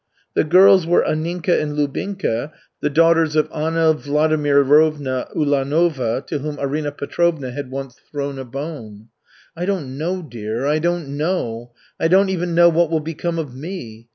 [0.33, 6.91] The girls were Anninka and Lubinka, the daughters of Anna Vladimirovna Ulanova, to whom Arina
[6.91, 9.09] Petrovna had once "thrown a bone."
[9.55, 11.69] "I don't know, dear, I don't know.
[11.99, 14.07] I don't even know what will become of me.